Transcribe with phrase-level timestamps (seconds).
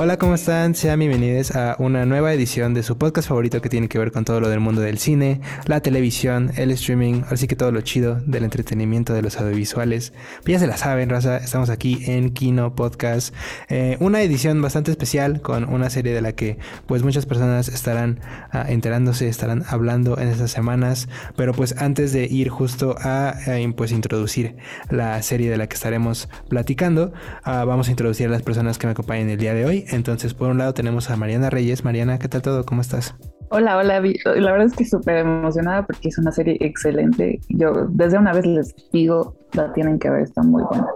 [0.00, 0.76] Hola, ¿cómo están?
[0.76, 4.24] Sean bienvenidos a una nueva edición de su podcast favorito que tiene que ver con
[4.24, 8.20] todo lo del mundo del cine, la televisión, el streaming, así que todo lo chido
[8.24, 10.12] del entretenimiento de los audiovisuales.
[10.44, 13.34] Pues ya se la saben, raza, estamos aquí en Kino Podcast,
[13.70, 18.20] eh, una edición bastante especial con una serie de la que pues muchas personas estarán
[18.52, 23.72] ah, enterándose, estarán hablando en estas semanas, pero pues antes de ir justo a eh,
[23.76, 24.58] pues introducir
[24.90, 28.86] la serie de la que estaremos platicando, ah, vamos a introducir a las personas que
[28.86, 29.87] me acompañan el día de hoy.
[29.90, 31.84] Entonces, por un lado tenemos a Mariana Reyes.
[31.84, 32.64] Mariana, ¿qué tal todo?
[32.64, 33.14] ¿Cómo estás?
[33.50, 34.00] Hola, hola.
[34.00, 37.40] La verdad es que súper emocionada porque es una serie excelente.
[37.48, 40.86] Yo desde una vez les digo, la tienen que ver, está muy buena.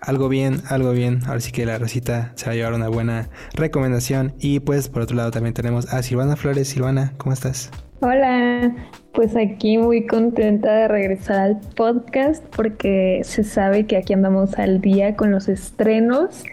[0.00, 1.20] Algo bien, algo bien.
[1.26, 4.32] Ahora sí que la Rosita se va a llevar una buena recomendación.
[4.38, 6.68] Y pues por otro lado también tenemos a Silvana Flores.
[6.68, 7.70] Silvana, ¿cómo estás?
[8.00, 8.74] Hola,
[9.12, 14.80] pues aquí muy contenta de regresar al podcast porque se sabe que aquí andamos al
[14.80, 16.44] día con los estrenos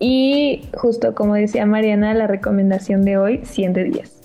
[0.00, 4.18] y justo como decía Mariana, la recomendación de hoy, 100 de 10.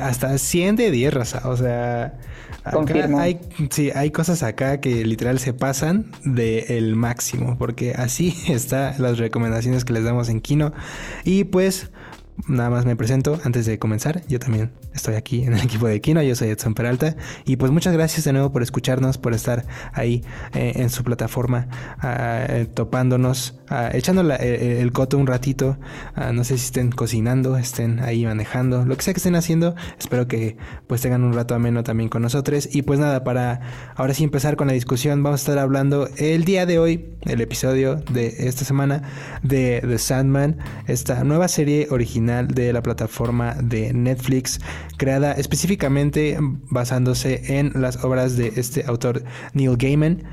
[0.00, 1.48] Hasta 100 de 10, raza.
[1.48, 2.18] O sea,
[3.16, 9.18] hay, sí, hay cosas acá que literal se pasan del máximo, porque así están las
[9.18, 10.72] recomendaciones que les damos en Kino.
[11.24, 11.90] Y pues
[12.46, 14.22] nada más me presento antes de comenzar.
[14.28, 16.22] Yo también estoy aquí en el equipo de Kino.
[16.22, 17.16] Yo soy Edson Peralta.
[17.44, 20.22] Y pues muchas gracias de nuevo por escucharnos, por estar ahí
[20.54, 21.68] eh, en su plataforma,
[22.00, 23.58] ah, eh, topándonos,
[23.92, 25.78] echando eh, el coto un ratito.
[26.14, 29.74] Ah, no sé si estén cocinando, estén ahí manejando, lo que sea que estén haciendo.
[29.98, 32.68] Espero que pues tengan un rato ameno también con nosotros.
[32.72, 33.60] Y pues nada, para
[33.96, 37.40] ahora sí empezar con la discusión, vamos a estar hablando el día de hoy, el
[37.40, 39.02] episodio de esta semana
[39.42, 44.60] de The Sandman, esta nueva serie original de la plataforma de Netflix,
[44.96, 50.24] creada específicamente basándose en las obras de este autor Neil Gaiman.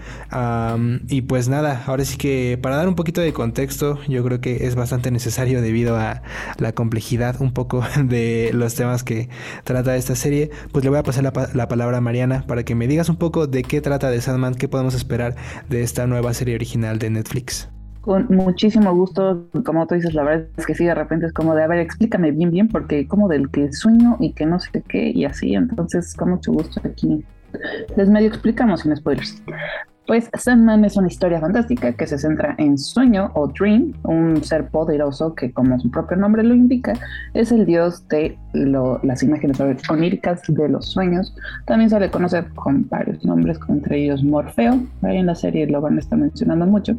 [1.08, 4.68] y pues nada, ahora sí que para dar un poquito de contexto, yo creo que
[4.68, 6.22] es bastante necesario debido a
[6.58, 9.30] la complejidad un poco de los temas que
[9.64, 12.75] trata esta serie, pues le voy a pasar la, la palabra a Mariana para que
[12.75, 15.36] me digas un poco de qué trata de Sandman, qué podemos esperar
[15.70, 17.70] de esta nueva serie original de Netflix
[18.06, 21.56] con muchísimo gusto, como tú dices, la verdad es que sí, de repente es como
[21.56, 24.84] de, a ver, explícame bien, bien, porque como del que sueño y que no sé
[24.88, 27.26] qué y así, entonces con mucho gusto aquí
[27.98, 29.42] les medio explicamos sin spoilers.
[30.06, 34.68] Pues Sandman es una historia fantástica que se centra en sueño o dream, un ser
[34.68, 36.94] poderoso que como su propio nombre lo indica,
[37.34, 41.36] es el dios de las imágenes oníricas de los sueños.
[41.66, 45.82] También se le conoce con varios nombres, entre ellos Morfeo, ahí en la serie lo
[45.82, 46.96] van a estar mencionando mucho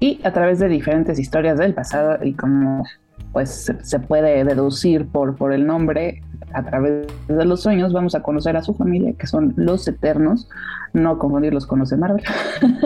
[0.00, 2.84] y a través de diferentes historias del pasado y como
[3.32, 6.22] pues se, puede deducir por, por el nombre,
[6.54, 10.48] a través de los sueños vamos a conocer a su familia, que son los eternos,
[10.94, 12.24] no confundirlos con los de Marvel,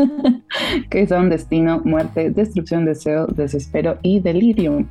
[0.90, 4.84] que son destino, muerte, destrucción, deseo, desespero y delirio.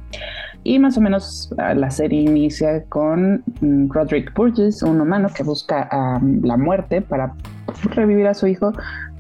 [0.63, 5.89] Y más o menos la serie inicia con mm, Roderick Burgess, un humano que busca
[6.41, 7.33] la muerte para
[7.95, 8.73] revivir a su hijo,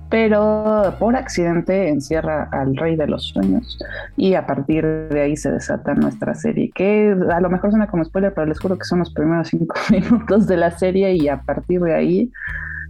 [0.09, 3.77] pero por accidente encierra al rey de los sueños
[4.17, 8.03] y a partir de ahí se desata nuestra serie, que a lo mejor suena como
[8.03, 11.41] spoiler, pero les juro que son los primeros cinco minutos de la serie y a
[11.41, 12.31] partir de ahí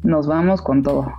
[0.03, 1.11] nos vamos con todo.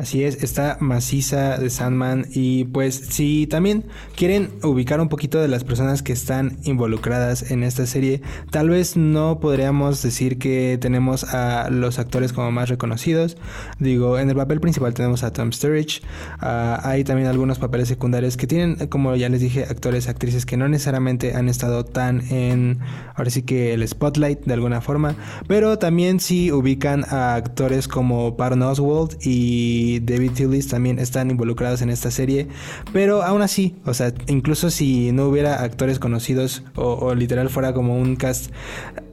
[0.00, 3.84] Así es, está maciza de Sandman y pues si también
[4.16, 8.96] quieren ubicar un poquito de las personas que están involucradas en esta serie, tal vez
[8.96, 13.36] no podríamos decir que tenemos a los actores como más reconocidos.
[13.78, 16.00] Digo, en el papel principal tenemos a Tom Sturridge,
[16.38, 20.56] ah, hay también algunos papeles secundarios que tienen, como ya les dije, actores, actrices que
[20.56, 22.78] no necesariamente han estado tan en,
[23.14, 25.14] ahora sí que el spotlight de alguna forma,
[25.46, 31.82] pero también sí ubican a actores como Baron Oswald y David Tillis también están involucrados
[31.82, 32.46] en esta serie.
[32.92, 37.96] Pero aún así, o sea, incluso si no hubiera actores conocidos o literal fuera como
[37.98, 38.52] un cast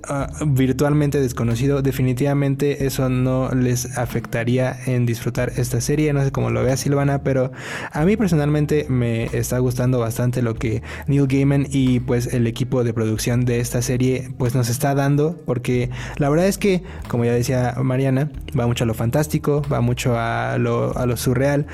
[0.10, 6.14] Ah, virtualmente desconocido, definitivamente eso no les afectaría en disfrutar esta serie.
[6.14, 7.52] No sé cómo lo vea Silvana, pero
[7.92, 12.86] a mí personalmente me está gustando bastante lo que Neil Gaiman y pues el equipo
[12.86, 17.26] de producción de esta serie pues nos está dando, porque la verdad es que, como
[17.26, 21.68] ya decía Mariana, va mucho a lo fantástico, va mucho a lo, a lo surreal,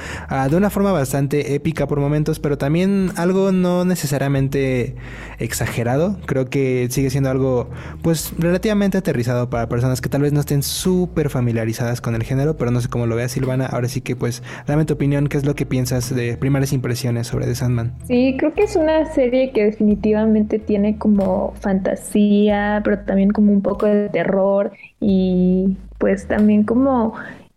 [0.49, 4.95] de una forma bastante épica por momentos, pero también algo no necesariamente
[5.37, 6.17] exagerado.
[6.25, 7.69] Creo que sigue siendo algo
[8.01, 12.55] pues relativamente aterrizado para personas que tal vez no estén súper familiarizadas con el género,
[12.57, 13.65] pero no sé cómo lo vea Silvana.
[13.65, 17.27] Ahora sí que pues dame tu opinión, ¿qué es lo que piensas de primeras impresiones
[17.27, 17.93] sobre The Sandman?
[18.05, 23.61] Sí, creo que es una serie que definitivamente tiene como fantasía, pero también como un
[23.61, 27.13] poco de terror y pues también como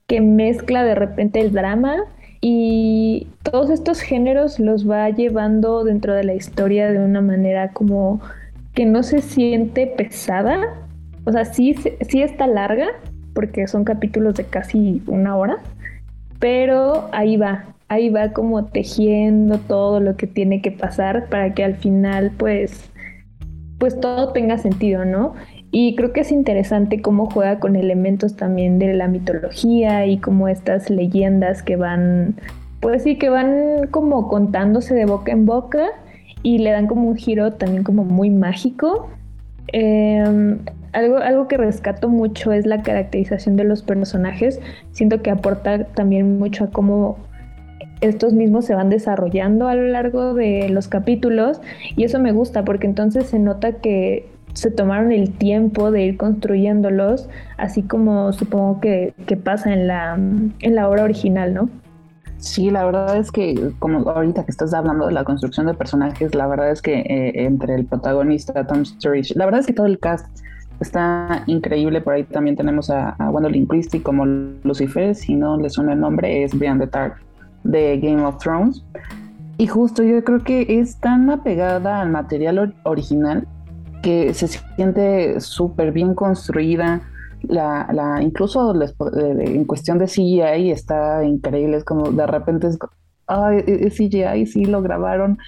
[0.06, 1.96] que mezcla de repente el drama
[2.40, 8.20] y todos estos géneros los va llevando dentro de la historia de una manera como
[8.76, 10.87] que no se siente pesada,
[11.25, 12.88] o sea, sí, sí está larga,
[13.34, 15.56] porque son capítulos de casi una hora,
[16.38, 21.64] pero ahí va, ahí va como tejiendo todo lo que tiene que pasar para que
[21.64, 22.90] al final pues
[23.78, 25.34] pues todo tenga sentido, ¿no?
[25.70, 30.49] Y creo que es interesante cómo juega con elementos también de la mitología y como
[30.49, 32.37] estas leyendas que van,
[32.81, 35.88] pues sí, que van como contándose de boca en boca
[36.46, 39.10] y le dan como un giro también como muy mágico.
[39.72, 40.60] Em,
[40.93, 44.60] algo, algo que rescato mucho es la caracterización de los personajes.
[44.93, 47.19] Siento que aporta también mucho a cómo
[48.00, 51.60] estos mismos se van desarrollando a lo largo de los capítulos
[51.96, 56.16] y eso me gusta porque entonces se nota que se tomaron el tiempo de ir
[56.16, 61.69] construyéndolos, así como supongo que, pasa en la, en la obra original, ¿no?
[62.38, 66.34] Sí, la verdad es que, como ahorita que estás hablando de la construcción de personajes,
[66.34, 69.86] la verdad es que eh, entre el protagonista Tom Sturridge, la verdad es que todo
[69.86, 70.26] el cast
[70.80, 72.00] está increíble.
[72.00, 76.00] Por ahí también tenemos a, a Gwendolyn Christie como Lucifer, si no le suena el
[76.00, 77.16] nombre, es Brian de Tark
[77.64, 78.84] de Game of Thrones.
[79.58, 83.46] Y justo yo creo que es tan apegada al material original
[84.02, 87.00] que se siente súper bien construida.
[87.42, 88.74] La, la, incluso
[89.18, 91.76] en cuestión de CGI está increíble.
[91.76, 92.78] Es como de repente es,
[93.26, 95.38] ay, es CGI, sí lo grabaron.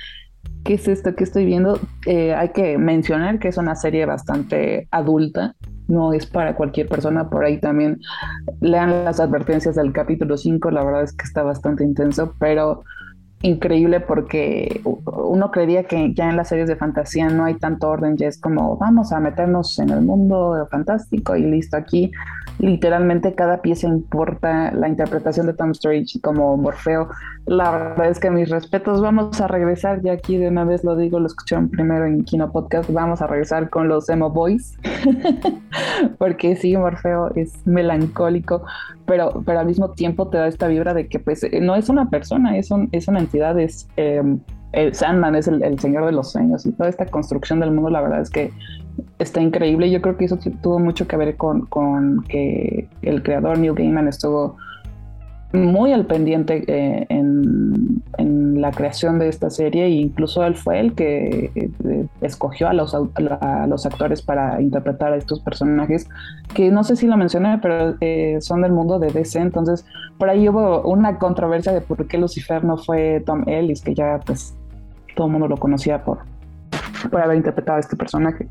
[0.64, 1.78] ¿Qué es esto que estoy viendo?
[2.06, 5.54] Eh, hay que mencionar que es una serie bastante adulta
[5.88, 7.28] no es para cualquier persona.
[7.28, 7.98] Por ahí también
[8.60, 12.84] lean las advertencias del capítulo 5, la verdad es que está bastante intenso, pero
[13.42, 18.16] increíble porque uno creería que ya en las series de fantasía no hay tanto orden,
[18.16, 22.10] ya es como vamos a meternos en el mundo fantástico y listo aquí
[22.58, 27.08] literalmente cada pieza importa la interpretación de Tom Sturridge como Morfeo.
[27.48, 30.96] La verdad es que mis respetos, vamos a regresar, ya aquí de una vez lo
[30.96, 34.76] digo, lo escucharon primero en Kino Podcast, vamos a regresar con los Emo Boys,
[36.18, 38.64] porque sí, Morfeo es melancólico,
[39.06, 42.10] pero, pero al mismo tiempo te da esta vibra de que pues no es una
[42.10, 43.88] persona, es, un, es una entidad, es...
[43.96, 44.40] Em,
[44.72, 47.88] el Sandman es el, el, señor de los sueños y toda esta construcción del mundo,
[47.88, 48.52] la verdad es que
[49.18, 49.90] está increíble.
[49.90, 54.08] Yo creo que eso tuvo mucho que ver con, con que el creador Neil Gaiman
[54.08, 54.56] estuvo
[55.52, 58.02] muy al pendiente eh, en,
[58.60, 62.92] la creación de esta serie e incluso él fue el que eh, escogió a los,
[62.92, 66.08] a los actores para interpretar a estos personajes
[66.54, 69.86] que no sé si lo mencioné pero eh, son del mundo de DC entonces
[70.18, 74.18] por ahí hubo una controversia de por qué Lucifer no fue Tom Ellis que ya
[74.26, 74.56] pues
[75.14, 76.18] todo el mundo lo conocía por,
[77.10, 78.48] por haber interpretado este personaje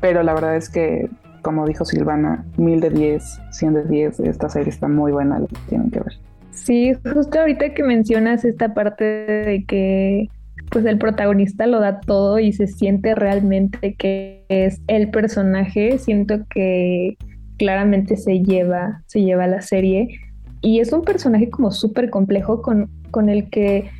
[0.00, 1.08] pero la verdad es que,
[1.42, 5.46] como dijo Silvana, mil de diez, cien de diez, esta serie está muy buena, lo
[5.68, 6.18] tienen que ver.
[6.52, 10.28] Sí, justo ahorita que mencionas esta parte de que
[10.70, 16.46] pues el protagonista lo da todo y se siente realmente que es el personaje, siento
[16.48, 17.16] que
[17.58, 20.20] claramente se lleva, se lleva la serie.
[20.60, 23.90] Y es un personaje como súper complejo con, con el que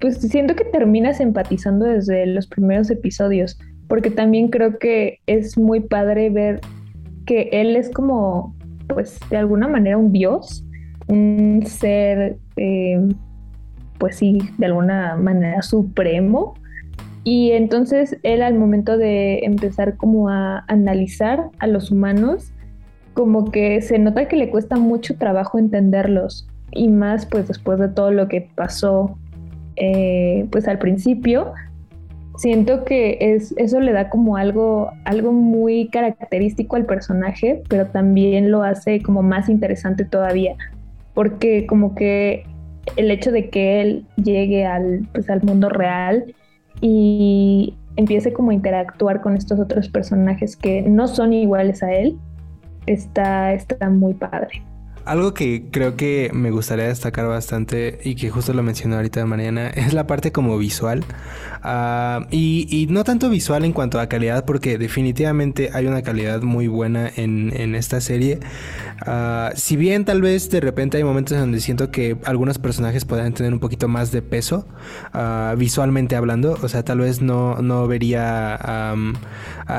[0.00, 5.80] pues siento que terminas empatizando desde los primeros episodios porque también creo que es muy
[5.80, 6.60] padre ver
[7.26, 8.54] que él es como,
[8.86, 10.64] pues de alguna manera un dios,
[11.08, 13.00] un ser, eh,
[13.98, 16.54] pues sí, de alguna manera supremo.
[17.24, 22.52] Y entonces él al momento de empezar como a analizar a los humanos,
[23.14, 26.48] como que se nota que le cuesta mucho trabajo entenderlos.
[26.72, 29.18] Y más pues después de todo lo que pasó
[29.80, 31.52] eh, pues al principio,
[32.36, 38.50] siento que es, eso le da como algo, algo muy característico al personaje, pero también
[38.50, 40.56] lo hace como más interesante todavía,
[41.18, 42.44] porque como que
[42.94, 46.32] el hecho de que él llegue al, pues, al mundo real
[46.80, 52.16] y empiece como a interactuar con estos otros personajes que no son iguales a él,
[52.86, 54.62] está, está muy padre.
[55.04, 59.68] Algo que creo que me gustaría destacar bastante y que justo lo mencionó ahorita Mariana
[59.74, 61.04] es la parte como visual.
[61.62, 66.68] Ah, y, no tanto visual en cuanto a calidad, porque definitivamente hay una calidad muy
[66.68, 68.38] buena en, esta serie.
[69.04, 73.32] Ah, si bien tal vez de repente hay momentos donde siento que algunos personajes puedan
[73.32, 74.66] tener un poquito más de peso,
[75.12, 78.94] ah, visualmente hablando, o sea, tal vez no, no vería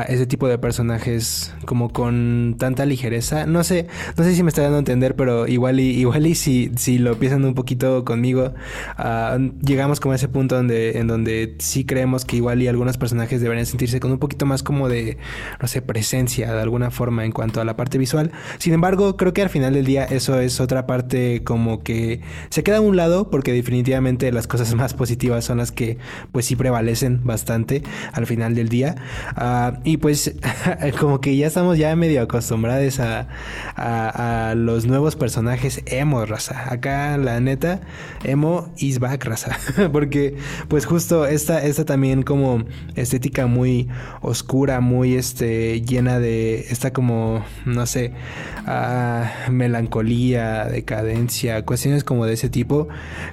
[0.07, 3.45] ese tipo de personajes como con tanta ligereza.
[3.45, 6.33] No sé, no sé si me está dando a entender, pero igual y, igual y
[6.33, 8.53] si, si lo piensan un poquito conmigo,
[8.97, 12.97] ah, llegamos como a ese punto donde, en donde sí creemos que igual y algunos
[12.97, 15.17] personajes deberían sentirse con un poquito más como de,
[15.61, 18.31] no sé, presencia de alguna forma en cuanto a la parte visual.
[18.59, 22.63] Sin embargo, creo que al final del día eso es otra parte como que se
[22.63, 25.97] queda a un lado porque definitivamente las cosas más positivas son las que
[26.31, 27.83] pues sí prevalecen bastante
[28.13, 28.95] al final del día.
[29.35, 30.35] Ah, y pues
[30.97, 33.27] como que ya estamos ya medio acostumbrados a,
[33.75, 36.71] a, los nuevos personajes emo, raza.
[36.71, 37.81] Acá la neta,
[38.23, 39.57] emo is back, raza.
[39.91, 40.35] porque
[40.67, 42.65] pues justo esta, esta también como
[42.95, 43.87] estética muy
[44.21, 48.13] oscura, muy este, llena de esta como, no sé,
[48.65, 52.87] ah, melancolía, decadencia, cuestiones como de ese tipo,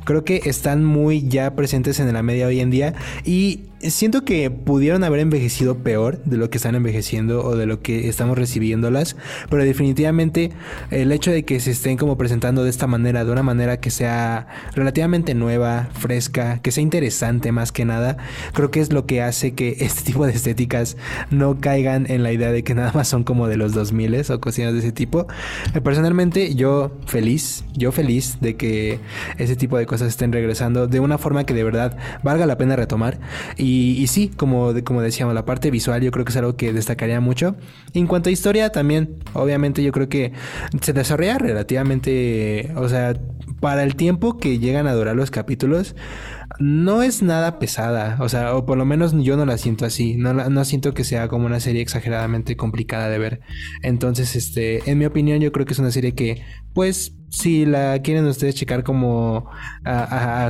[0.05, 2.95] creo que están muy ya presentes en la media hoy en día
[3.25, 7.81] y siento que pudieron haber envejecido peor de lo que están envejeciendo o de lo
[7.81, 9.17] que estamos recibiéndolas,
[9.51, 10.53] pero definitivamente
[10.91, 13.91] el hecho de que se estén como presentando de esta manera, de una manera que
[13.91, 18.17] sea relativamente nueva, fresca, que sea interesante más que nada,
[18.53, 20.97] creo que es lo que hace que este tipo de estéticas
[21.31, 24.41] no caigan en la idea de que nada más son como de los 2000 o
[24.41, 25.27] cocinas de ese tipo.
[25.75, 29.01] Eh, personalmente yo feliz, yo feliz de que
[29.39, 32.77] ese tipo de cosas estén regresando de una forma que de verdad valga la pena
[32.77, 33.19] retomar
[34.07, 37.57] sí, como, como decíamos, la parte visual yo creo que es algo que destacaría mucho.
[37.95, 40.33] En cuanto a historia, también, obviamente yo creo que
[40.81, 43.15] se desarrolla relativamente, o sea,
[43.61, 45.97] para el tiempo que llegan a durar los capítulos,
[46.59, 50.17] no es nada pesada, o sea, o por lo menos yo no la siento así,
[50.17, 53.41] no, no siento que sea como una serie exageradamente complicada de ver.
[53.83, 56.43] Entonces, este, en mi opinión, yo creo que es una serie que,
[56.73, 59.51] pues, si la quieren ustedes checar como,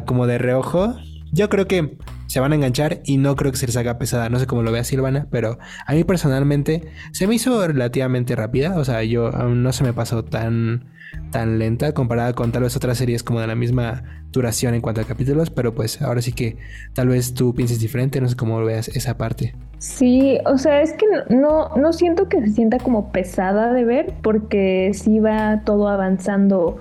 [0.06, 0.96] como de reojo,
[1.32, 1.96] yo creo que
[2.26, 4.28] se van a enganchar y no creo que se les haga pesada.
[4.28, 8.76] No sé cómo lo vea Silvana, pero a mí personalmente se me hizo relativamente rápida.
[8.76, 10.86] O sea, yo no se me pasó tan,
[11.30, 14.02] tan lenta comparada con tal vez otras series como de la misma
[14.32, 15.50] duración en cuanto a capítulos.
[15.50, 16.56] Pero pues ahora sí que
[16.94, 18.20] tal vez tú pienses diferente.
[18.20, 19.54] No sé cómo lo veas esa parte.
[19.78, 24.14] Sí, o sea, es que no, no siento que se sienta como pesada de ver
[24.22, 26.78] porque sí va todo avanzando.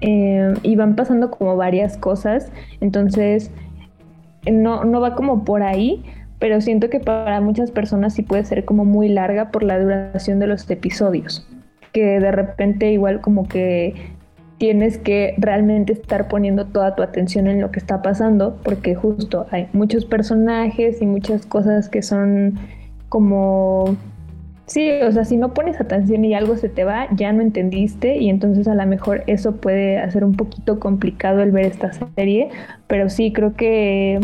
[0.00, 2.52] Eh, y van pasando como varias cosas.
[2.80, 3.50] Entonces
[4.50, 6.04] no, no va como por ahí,
[6.38, 10.38] pero siento que para muchas personas sí puede ser como muy larga por la duración
[10.38, 11.46] de los episodios,
[11.92, 13.94] que de repente igual como que
[14.58, 19.46] tienes que realmente estar poniendo toda tu atención en lo que está pasando, porque justo
[19.50, 22.58] hay muchos personajes y muchas cosas que son
[23.08, 23.96] como...
[24.66, 28.16] Sí, o sea, si no pones atención y algo se te va, ya no entendiste
[28.16, 32.48] y entonces a lo mejor eso puede hacer un poquito complicado el ver esta serie,
[32.86, 34.20] pero sí creo que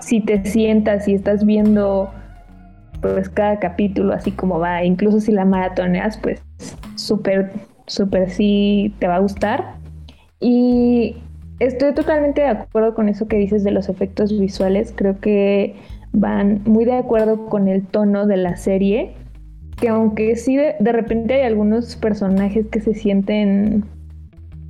[0.00, 2.10] si te sientas y estás viendo
[3.00, 6.42] pues cada capítulo así como va, incluso si la maratoneas, pues
[6.96, 7.52] súper,
[7.86, 9.76] súper sí te va a gustar.
[10.40, 11.16] Y
[11.58, 15.76] estoy totalmente de acuerdo con eso que dices de los efectos visuales, creo que
[16.12, 19.14] van muy de acuerdo con el tono de la serie,
[19.80, 23.84] que aunque sí de, de repente hay algunos personajes que se sienten,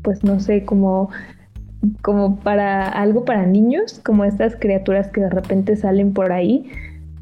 [0.03, 1.11] pues no sé, como
[2.03, 6.71] como para algo para niños, como estas criaturas que de repente salen por ahí,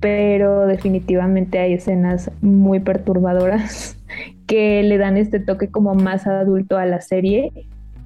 [0.01, 3.99] pero definitivamente hay escenas muy perturbadoras
[4.47, 7.53] que le dan este toque como más adulto a la serie.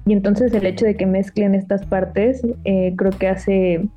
[0.05, 3.87] Y entonces el hecho de que mezclen estas partes eh, creo que hace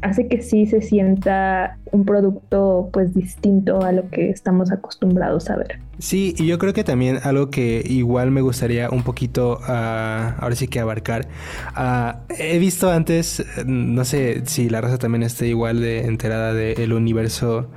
[0.00, 5.56] hace que sí se sienta un producto pues distinto a lo que estamos acostumbrados a
[5.56, 5.78] ver.
[5.98, 9.70] Sí, y yo creo que también algo que igual me gustaría un poquito, uh,
[10.40, 11.28] ahora sí que abarcar.
[11.76, 16.92] Uh, he visto antes, no sé si la raza también esté igual de enterada del
[16.92, 17.68] universo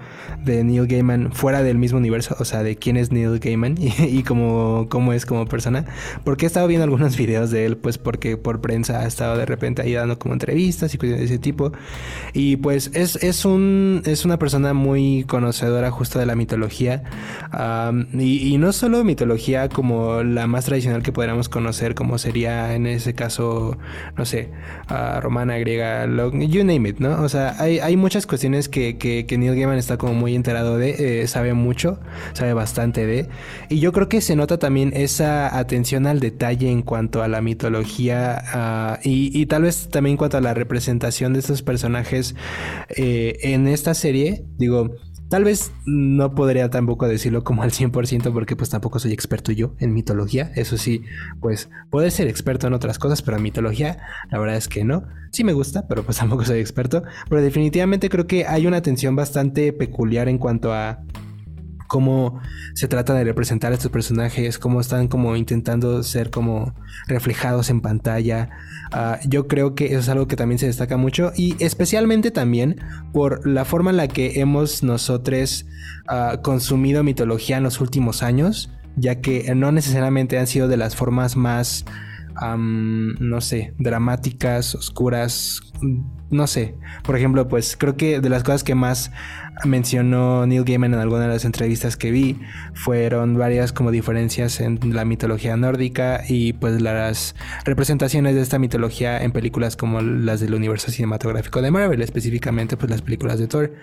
[0.44, 3.92] de Neil Gaiman fuera del mismo universo, o sea, de quién es Neil Gaiman y,
[4.04, 5.86] y cómo, cómo, es como persona.
[6.24, 9.46] Porque he estado viendo algunos videos de él, pues porque por prensa ha estado de
[9.46, 11.72] repente ahí dando como entrevistas y cosas de ese tipo.
[12.34, 17.04] Y pues es, es, un, es una persona muy conocedora justo de la mitología.
[18.14, 23.14] Y, no solo mitología como la más tradicional que podríamos conocer, como sería en ese
[23.14, 23.78] caso,
[24.18, 24.50] no sé,
[25.22, 27.22] romana, griega, you name it, ¿no?
[27.22, 31.22] O sea, hay, hay muchas cuestiones que, que, Neil Gaiman está como muy enterado de,
[31.22, 32.00] eh, sabe mucho,
[32.34, 33.28] sabe bastante de.
[33.70, 37.42] Y yo creo que se nota también esa atención al detalle en cuanto a la
[37.42, 42.36] mitología ah, y, y, tal vez también en cuanto a la representación de estos personajes
[42.90, 44.46] eh, en esta serie.
[44.58, 44.92] Digo,
[45.30, 49.74] Tal vez no podría tampoco decirlo como al 100% porque pues tampoco soy experto yo
[49.80, 50.52] en mitología.
[50.56, 51.02] Eso sí,
[51.42, 53.98] pues puedo ser experto en otras cosas, pero en mitología
[54.30, 55.04] la verdad es que no.
[55.32, 57.02] Sí me gusta, pero pues tampoco soy experto.
[57.28, 61.04] Pero definitivamente creo que hay una atención bastante peculiar en cuanto a
[61.88, 62.40] cómo
[62.74, 66.74] se trata de representar a estos personajes, cómo están como intentando ser como
[67.08, 68.50] reflejados en pantalla.
[68.92, 72.82] Ah, yo creo que eso es algo que también se destaca mucho y especialmente también
[73.14, 75.66] por la forma en la que hemos nosotros
[76.10, 80.96] uh, consumido mitología en los últimos años, ya que no necesariamente han sido de las
[80.96, 81.86] formas más
[82.42, 85.62] no sé, dramáticas, oscuras,
[86.30, 86.76] no sé.
[87.04, 89.12] Por ejemplo, pues creo que de las cosas que más
[89.64, 92.40] mencionó Neil Gaiman en alguna de las entrevistas que vi
[92.74, 99.24] fueron varias como diferencias en la mitología nórdica y pues las representaciones de esta mitología
[99.24, 103.74] en películas como las del universo cinematográfico de Marvel, específicamente pues las películas de Thor.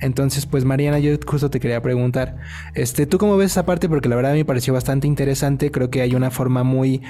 [0.00, 2.36] Entonces, pues Mariana, yo justo te quería preguntar,
[2.74, 3.88] este, ¿tú cómo ves esa parte?
[3.88, 7.02] Porque la verdad me pareció bastante interesante, creo que hay una forma muy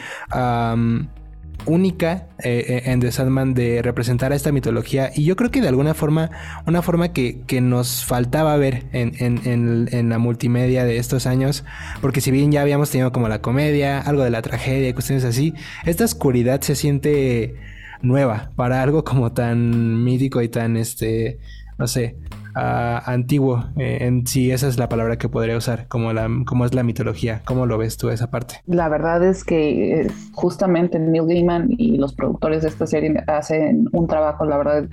[1.67, 5.11] única eh, eh, en The Sandman de representar a esta mitología.
[5.15, 6.31] Y yo creo que de alguna forma,
[6.67, 11.65] una forma que, nos faltaba ver en, la multimedia de estos años,
[12.01, 15.55] porque si bien ya habíamos tenido como la comedia, algo de la tragedia, cuestiones así,
[15.85, 17.55] esta oscuridad se siente
[18.03, 21.39] nueva para algo como tan mítico y tan, este,
[21.79, 22.17] no sé,
[22.55, 26.75] antiguo, eh, en sí esa es la palabra que podría usar, como, la, como es
[26.75, 27.43] la mitología.
[27.45, 28.57] ¿Cómo lo ves tú esa parte?
[28.67, 33.89] La verdad es que eh, justamente Neil Gaiman y los productores de esta serie hacen
[33.93, 34.89] un trabajo, la verdad,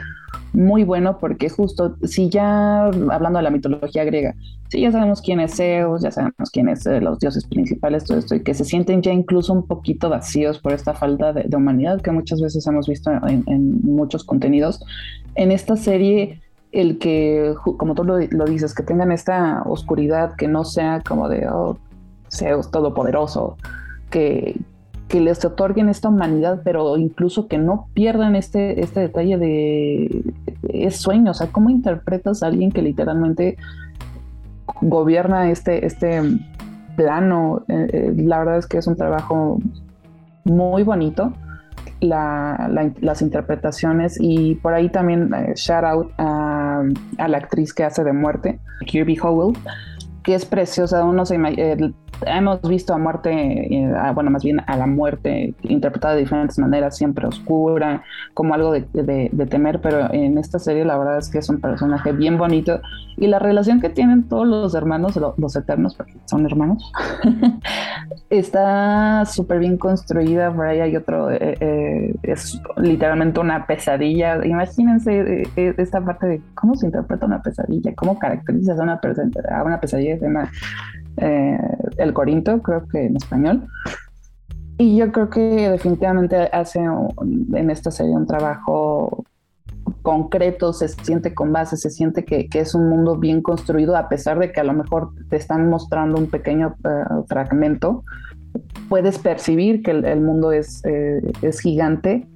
[0.54, 4.36] muy bueno porque justo si ya hablando de la mitología griega,
[4.70, 8.18] si ya sabemos quién es Zeus, ya sabemos quiénes son eh, los dioses principales, todo
[8.18, 12.02] esto, y que se sienten ya incluso un poquito vacíos por esta falta de, humanidad
[12.02, 14.84] que muchas veces hemos visto en, en muchos contenidos,
[15.36, 20.64] en esta serie el que, como tú lo, dices, que tengan esta oscuridad, que no
[20.64, 21.78] sea como de, oh,
[22.30, 23.58] Zeus todopoderoso,
[24.10, 24.60] que,
[25.08, 30.34] que les otorguen esta humanidad, pero incluso que no pierdan este, este detalle de,
[30.70, 33.58] es sueño, o sea, ¿cómo interpretas a alguien que literalmente
[34.82, 36.22] gobierna este, este
[36.96, 37.64] plano?
[37.70, 39.60] Eh, eh, la verdad es que es un trabajo
[40.44, 41.34] muy bonito
[42.00, 46.47] las interpretaciones y por ahí también eh, shout out a,
[47.28, 49.58] la actriz que hace de muerte, Kirby Howell,
[50.24, 51.38] que es preciosa, uno se
[52.26, 56.98] hemos visto a muerte, eh, bueno, más bien a la muerte interpretada de diferentes maneras,
[56.98, 58.82] siempre oscura, como algo de,
[59.50, 62.82] temer, pero en esta serie la verdad es que es un personaje bien bonito
[63.18, 66.92] y la relación que tienen todos los hermanos, los, eternos, porque son hermanos,
[68.30, 75.48] está súper bien construida, por ahí hay otro, eh, eh, es literalmente una pesadilla, imagínense
[75.56, 79.00] esta parte de cómo se interpreta una pesadilla, cómo caracterizas a una,
[79.52, 80.52] a una pesadilla, de una
[81.18, 81.58] eh,
[81.98, 83.68] El Corinto, creo que en español.
[84.78, 89.26] Y yo creo que definitivamente hace en esta serie un trabajo
[90.02, 94.40] concreto, se siente con base, se siente que, es un mundo bien construido, a pesar
[94.40, 98.04] de que a lo mejor te están mostrando un pequeño eh, fragmento,
[98.88, 102.28] puedes percibir que el, mundo es, eh, es gigante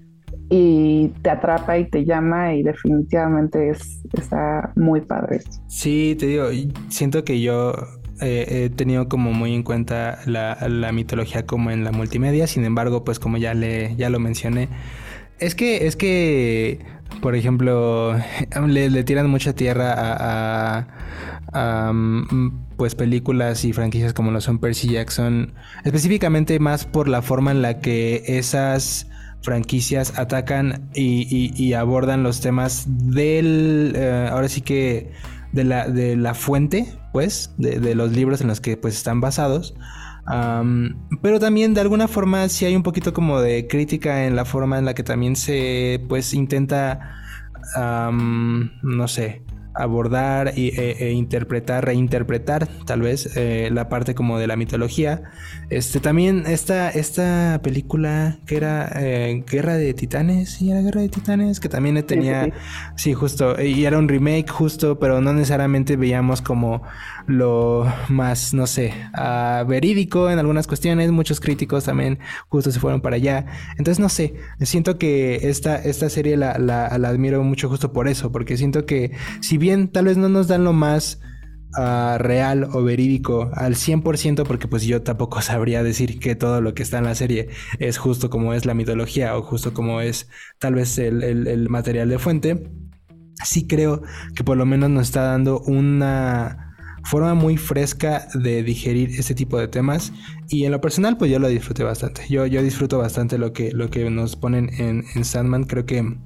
[0.50, 5.40] y te atrapa y te llama y definitivamente es, está muy padre.
[5.68, 6.46] Sí, te digo,
[6.90, 7.74] siento que yo
[8.22, 13.20] he tenido como muy en cuenta la, mitología como en la multimedia, sin embargo, pues
[13.20, 14.70] como ya le ya lo mencioné,
[15.40, 16.80] es que es que
[17.22, 18.16] por ejemplo
[18.68, 20.88] le, tiran mucha tierra a,
[21.54, 25.54] a, mm, pues películas y franquicias como lo son Percy Jackson,
[25.84, 29.08] específicamente más por la forma en la que esas
[29.42, 35.12] franquicias atacan y, abordan los temas del eh, ahora sí que
[35.52, 39.76] de la, de la fuente, pues, de, los libros en los que pues están basados.
[41.22, 44.78] pero también de alguna forma sí hay un poquito como de crítica en la forma
[44.78, 47.16] en la que también se pues intenta,
[47.76, 54.56] no sé, abordar e, e, interpretar, reinterpretar tal vez eh, la parte como de la
[54.56, 55.24] mitología.
[55.70, 61.10] Este también esta, esta película que era eh, Guerra de Titanes, sí era Guerra de
[61.10, 62.52] Titanes, que también tenía,
[62.96, 66.82] sí, justo, y era un remake justo, pero no necesariamente veíamos como
[67.28, 71.12] lo más, no sé, uh, verídico en algunas cuestiones.
[71.12, 73.46] Muchos críticos también justo se fueron para allá.
[73.78, 78.32] Entonces, no sé, siento que esta, esta serie la, la, admiro mucho justo por eso,
[78.32, 81.20] porque siento que si bien tal vez no nos dan lo más...
[81.74, 86.74] Uh, real o verídico al 100% porque pues yo tampoco sabría decir que todo lo
[86.74, 87.48] que está en la serie
[87.80, 90.28] es justo como es la mitología o justo como es
[90.60, 92.70] tal vez el, el material de fuente
[93.44, 94.02] sí creo
[94.36, 96.71] que por lo menos nos está dando una
[97.04, 100.12] forma muy fresca de digerir este tipo de temas
[100.50, 102.24] y en lo personal pues yo lo disfruté bastante.
[102.30, 106.18] Yo, yo disfruto bastante lo que, lo que nos ponen en, Sandman, creo que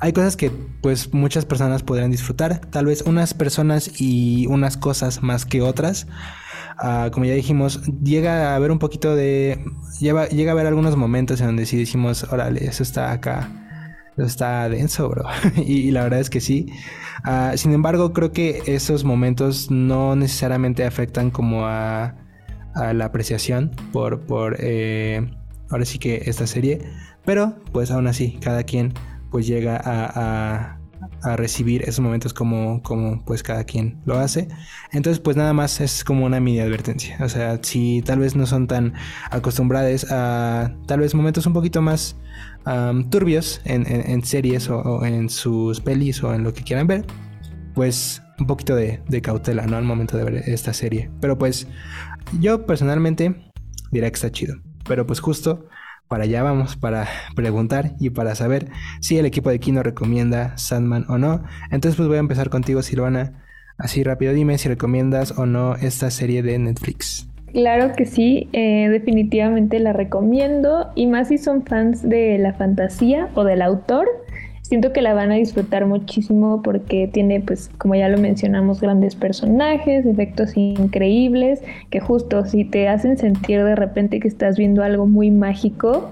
[0.00, 0.50] hay cosas que
[0.82, 6.06] pues muchas personas podrían disfrutar, tal vez unas personas y unas cosas más que otras.
[6.78, 9.64] Ah, como ya dijimos, llega a haber un poquito de...
[10.00, 13.61] Llega, a haber algunos momentos en donde sí decimos, órale, eso está acá,
[14.16, 15.24] está denso, bro.
[15.56, 16.66] y, la verdad es que sí.
[17.24, 22.14] Ah, sin embargo, creo que esos momentos no necesariamente afectan como a,
[22.74, 25.30] a la apreciación por, por eh,
[25.70, 26.80] ahora sí que esta serie.
[27.24, 28.92] Pero pues aún así, cada quien
[29.30, 30.78] pues llega a, a,
[31.36, 34.48] recibir esos momentos como, como pues cada quien lo hace.
[34.92, 37.16] Entonces pues nada más es como una mini advertencia.
[37.20, 38.94] O sea, si tal vez no son tan
[39.30, 42.16] acostumbrados a tal vez momentos un poquito más
[43.10, 47.04] turbios en, series o, en sus pelis o en lo que quieran ver,
[47.74, 49.76] pues un poquito de, de cautela, ¿no?
[49.76, 51.10] Al momento de ver esta serie.
[51.20, 51.66] Pero pues
[52.40, 53.50] yo personalmente
[53.90, 54.56] diría que está chido.
[54.84, 55.66] Pero pues justo
[56.12, 58.66] para allá vamos, para preguntar y para saber
[59.00, 61.42] si el equipo de Kino recomienda Sandman o no.
[61.70, 63.42] Entonces pues voy a empezar contigo Silvana.
[63.78, 67.30] Así rápido dime si recomiendas o no esta serie de Netflix.
[67.54, 73.30] Claro que sí, eh, definitivamente la recomiendo y más si son fans de la fantasía
[73.34, 74.06] o del autor.
[74.72, 79.14] Siento que la van a disfrutar muchísimo porque tiene, pues, como ya lo mencionamos, grandes
[79.14, 85.06] personajes, efectos increíbles, que justo si te hacen sentir de repente que estás viendo algo
[85.06, 86.10] muy mágico,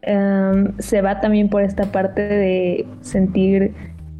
[0.00, 3.72] em, se va también por esta parte de sentir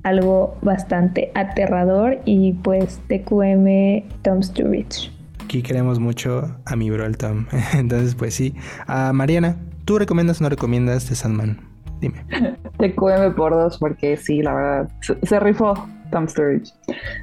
[0.04, 5.10] algo bastante aterrador y pues TQM Tom Sturridge.
[5.42, 7.46] Aquí queremos mucho a mi bro el Tom.
[7.74, 8.54] Entonces, pues sí.
[8.86, 11.71] a Mariana, ¿tú recomiendas o no recomiendas de Sandman?
[12.02, 12.16] Dime.
[12.78, 14.90] TQM por dos, porque sí, la verdad,
[15.22, 15.74] se, rifó
[16.10, 16.74] Tom Sturridge.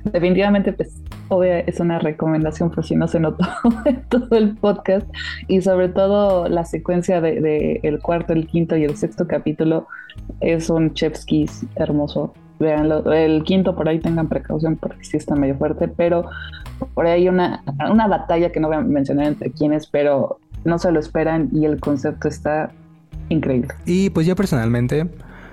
[0.05, 3.45] Definitivamente, pues, obvio, es una recomendación por si no se notó
[3.85, 5.05] en todo el podcast.
[5.49, 9.87] Y sobre todo la secuencia de, el cuarto, el quinto y el sexto capítulo
[10.39, 12.33] es un Chevskis hermoso.
[12.59, 13.11] Veanlo.
[13.11, 16.25] El quinto por ahí tengan precaución porque sí está medio fuerte, pero
[16.93, 20.77] por ahí hay una, una batalla que no voy a mencionar entre quienes, pero no
[20.77, 22.71] se lo esperan y el concepto está
[23.29, 23.73] increíble.
[23.85, 25.07] Y pues yo personalmente,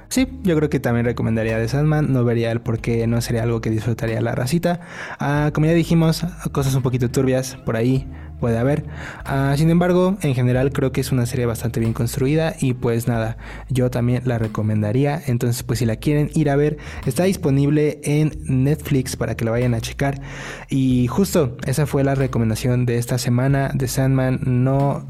[0.08, 2.12] sí, yo creo que también recomendaría The Sandman.
[2.12, 4.80] No vería el por qué no sería algo que disfrutaría la racita.
[5.18, 8.06] Ah, como ya dijimos, cosas un poquito turbias por ahí
[8.40, 8.84] puede haber.
[9.24, 13.08] Ah, sin embargo, en general creo que es una serie bastante bien construida y pues
[13.08, 13.36] nada,
[13.68, 15.20] yo también la recomendaría.
[15.26, 19.50] Entonces, pues si la quieren ir a ver, está disponible en Netflix para que la
[19.50, 20.20] vayan a checar.
[20.68, 24.40] Y justo esa fue la recomendación de esta semana de Sandman.
[24.44, 25.06] No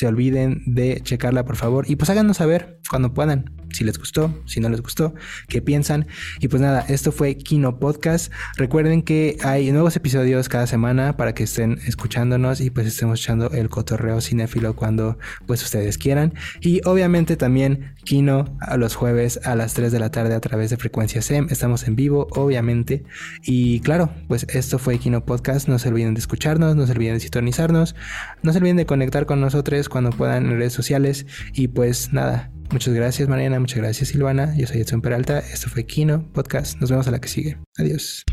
[0.00, 4.34] se olviden de checarla por favor y pues háganos saber cuando puedan si les gustó,
[4.46, 5.14] si no les gustó,
[5.46, 6.06] qué piensan.
[6.40, 8.32] Y pues nada, esto fue Kino Podcast.
[8.56, 13.50] Recuerden que hay nuevos episodios cada semana para que estén escuchándonos y pues estemos echando
[13.52, 16.34] el cotorreo cinéfilo cuando pues ustedes quieran.
[16.60, 20.70] Y obviamente también Kino a los jueves a las 3 de la tarde a través
[20.70, 21.46] de Frecuencia SEM.
[21.50, 23.04] Estamos en vivo, obviamente.
[23.44, 25.68] Y claro, pues esto fue Kino Podcast.
[25.68, 27.94] No se olviden de escucharnos, no se olviden de sintonizarnos,
[28.42, 29.60] no se olviden de conectar con nosotros
[29.90, 31.26] cuando puedan en redes sociales.
[31.52, 34.56] Y pues nada, muchas gracias Mariana, muchas gracias Silvana.
[34.56, 35.40] Yo soy Edson Peralta.
[35.40, 36.80] Esto fue Kino Podcast.
[36.80, 37.58] Nos vemos a la que sigue.
[37.76, 38.24] Adiós.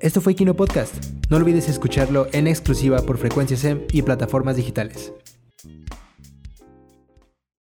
[0.00, 0.94] Esto fue Kino Podcast.
[1.28, 5.12] No olvides escucharlo en exclusiva por Frecuencia SEM y plataformas digitales.